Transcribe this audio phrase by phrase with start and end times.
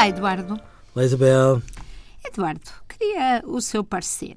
[0.00, 0.58] Olá, Eduardo.
[0.94, 1.62] Olá, Isabel.
[2.24, 4.34] Eduardo, queria o seu parecer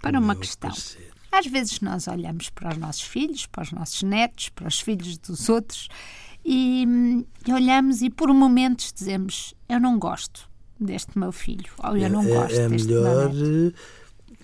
[0.00, 0.70] para uma questão.
[0.70, 1.10] parecer.
[1.32, 5.18] Às vezes nós olhamos para os nossos filhos, para os nossos netos, para os filhos
[5.18, 5.88] dos outros
[6.44, 6.86] e,
[7.44, 10.48] e olhamos e por momentos dizemos: Eu não gosto
[10.78, 13.76] deste meu filho, ou eu não é, gosto é deste melhor meu neto.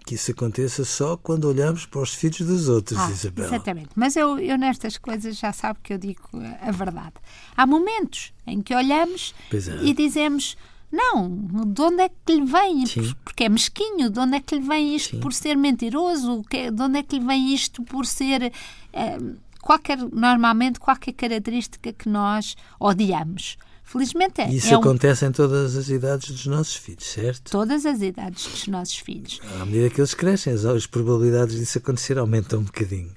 [0.05, 3.47] Que isso aconteça só quando olhamos para os filhos dos outros, Ah, Isabel.
[3.47, 3.89] exatamente.
[3.97, 6.23] Mas eu, eu nestas coisas já sabe que eu digo
[6.61, 7.15] a verdade.
[7.57, 9.85] Há momentos em que olhamos é.
[9.85, 10.57] e dizemos.
[10.93, 11.29] Não,
[11.67, 12.87] de onde é que lhe vem?
[12.87, 13.13] Sim.
[13.25, 15.21] Porque é mesquinho, de onde é que lhe vem isto Sim.
[15.21, 16.43] por ser mentiroso?
[16.49, 18.53] Que- De onde é que lhe vem isto por ser
[18.93, 19.19] eh,
[19.61, 23.59] qualquer, normalmente qualquer característica que nós odiamos?
[23.89, 27.51] Felizmente é, Isso é um- acontece em todas as idades dos nossos filhos, certo?
[27.51, 29.41] todas as idades dos nossos filhos.
[29.61, 33.11] À medida que eles crescem, as, as probabilidades disso acontecer aumentam um bocadinho.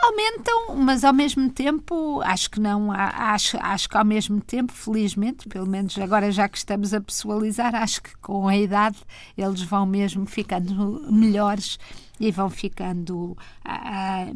[0.00, 5.48] Aumentam, mas ao mesmo tempo, acho que não, acho, acho que ao mesmo tempo, felizmente,
[5.48, 8.98] pelo menos agora já que estamos a pessoalizar, acho que com a idade
[9.36, 11.78] eles vão mesmo ficando melhores
[12.20, 14.32] e vão ficando ah, ah,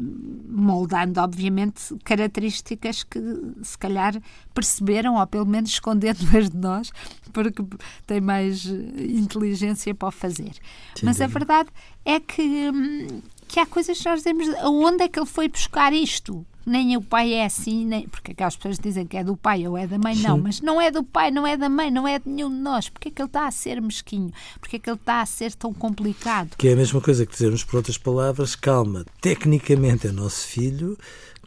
[0.47, 3.19] moldando, obviamente, características que
[3.61, 4.21] se calhar
[4.53, 6.91] perceberam, ou pelo menos escondendo-as de nós,
[7.31, 7.63] porque
[8.07, 10.53] têm mais inteligência para o fazer.
[11.01, 11.69] Mas a verdade
[12.05, 13.21] é que, hum,
[13.53, 16.43] que há coisas que nós dizemos, aonde é que ele foi buscar isto?
[16.65, 19.77] Nem o pai é assim, nem, porque aquelas pessoas dizem que é do pai ou
[19.77, 22.17] é da mãe, não, mas não é do pai, não é da mãe, não é
[22.17, 22.89] de nenhum de nós.
[22.89, 24.31] Porque é que ele está a ser mesquinho?
[24.59, 26.55] Porque é que ele está a ser tão complicado?
[26.57, 30.97] Que é a mesma coisa que dizermos, por outras palavras, calma, tecnicamente é nosso filho,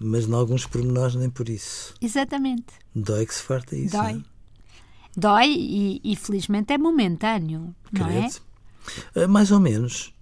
[0.00, 1.92] mas em alguns pormenores nem por isso.
[2.00, 2.66] Exatamente.
[2.94, 3.96] Dói que se farta isso.
[3.96, 4.12] Dói.
[4.12, 4.24] não é?
[5.16, 8.20] Dói e, e felizmente é momentâneo, não é?
[8.20, 8.36] Credo.
[9.16, 10.14] Ah, Mais ou menos.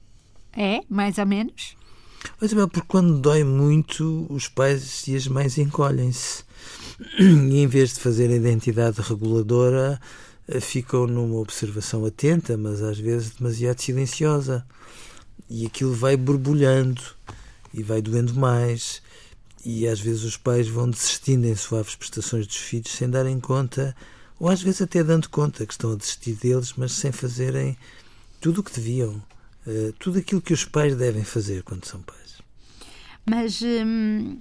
[0.57, 1.77] É, mais ou menos.
[2.41, 6.45] Mas, Isabel, porque quando dói muito, os pais e as mães encolhem-se.
[7.19, 10.01] E em vez de fazer a identidade reguladora,
[10.49, 14.65] eh, ficam numa observação atenta, mas às vezes demasiado silenciosa.
[15.51, 17.03] E aquilo vai borbulhando
[17.73, 19.03] e vai doendo mais.
[19.65, 23.95] E às vezes os pais vão desistindo em suaves prestações dos filhos sem darem conta,
[24.39, 27.77] ou às vezes até dando conta que estão a desistir deles, mas sem fazerem
[28.41, 29.23] tudo o que deviam.
[29.67, 32.35] Eh, tudo aquilo que os pais devem fazer quando são pais.
[33.25, 34.39] Mas, hum,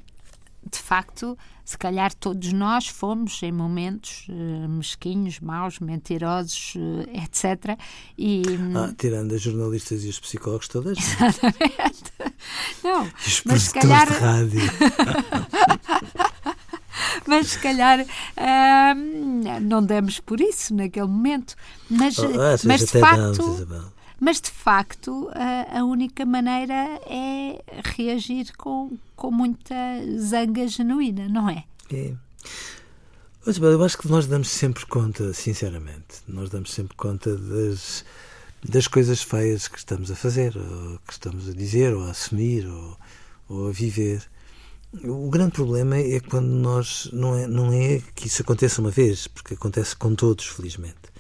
[0.70, 6.74] de facto, se calhar todos nós fomos em momentos eh, mesquinhos, maus, mentirosos,
[7.08, 7.80] eh, etc.
[8.18, 8.44] E.
[8.50, 10.98] hum, Ah, tirando as jornalistas e os psicólogos todas.
[12.84, 14.08] Não, E os mas se calhar.
[14.12, 14.62] de rádio.
[17.26, 18.00] Mas se calhar
[18.96, 21.56] hum, não demos por isso naquele momento.
[21.90, 23.38] Mas, Oh, ah, mas de facto.
[23.66, 23.94] damos.
[24.24, 29.76] Mas de facto a, a única maneira é reagir com, com muita
[30.18, 31.66] zanga genuína, não é?
[31.92, 32.14] É.
[33.46, 38.06] Eu acho que nós damos sempre conta, sinceramente, nós damos sempre conta das,
[38.64, 42.66] das coisas feias que estamos a fazer, ou que estamos a dizer, ou a assumir,
[42.66, 42.98] ou,
[43.50, 44.24] ou a viver.
[45.04, 47.10] O grande problema é quando nós.
[47.12, 51.12] Não é, não é que isso aconteça uma vez, porque acontece com todos, felizmente.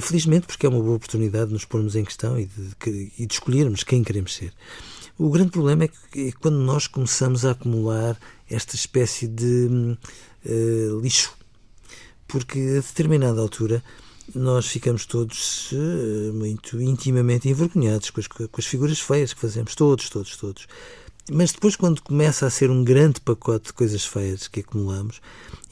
[0.00, 3.84] Felizmente, porque é uma boa oportunidade de nos pormos em questão e de, de escolhermos
[3.84, 4.52] quem queremos ser.
[5.18, 8.18] O grande problema é, que, é quando nós começamos a acumular
[8.50, 9.96] esta espécie de
[10.44, 11.36] eh, lixo.
[12.26, 13.84] Porque a determinada altura
[14.34, 19.74] nós ficamos todos eh, muito intimamente envergonhados com as, com as figuras feias que fazemos,
[19.74, 20.66] todos, todos, todos.
[21.32, 25.22] Mas depois, quando começa a ser um grande pacote de coisas feias que acumulamos,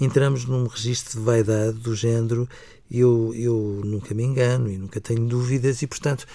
[0.00, 2.48] entramos num registro de vaidade do género
[2.90, 6.26] eu, eu nunca me engano e nunca tenho dúvidas e, portanto,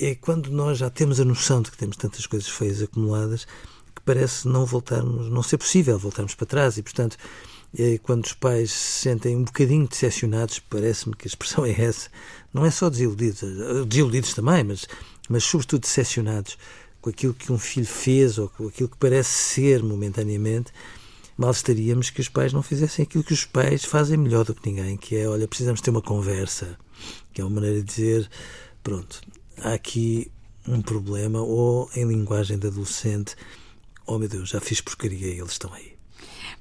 [0.00, 3.46] é quando nós já temos a noção de que temos tantas coisas feias acumuladas
[3.94, 6.76] que parece não voltarmos, não ser possível voltarmos para trás.
[6.78, 7.16] E, portanto,
[7.78, 12.10] é quando os pais se sentem um bocadinho decepcionados, parece-me que a expressão é essa,
[12.52, 13.40] não é só desiludidos,
[13.86, 14.86] desiludidos também, mas,
[15.28, 16.56] mas sobretudo decepcionados
[17.00, 20.72] com aquilo que um filho fez ou com aquilo que parece ser momentaneamente,
[21.36, 24.68] mal estaríamos que os pais não fizessem aquilo que os pais fazem melhor do que
[24.68, 26.78] ninguém, que é, olha, precisamos ter uma conversa,
[27.32, 28.28] que é uma maneira de dizer,
[28.82, 29.20] pronto,
[29.58, 30.30] há aqui
[30.66, 33.36] um problema, ou em linguagem de adolescente,
[34.06, 35.96] oh meu Deus, já fiz porcaria e eles estão aí.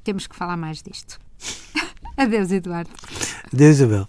[0.04, 1.20] Temos que falar mais disto.
[2.16, 2.92] Adeus, Eduardo.
[3.52, 4.08] Adeus, Isabel.